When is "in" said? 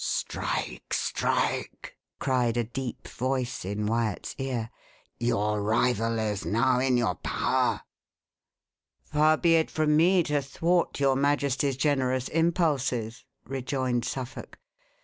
3.63-3.85, 6.79-6.97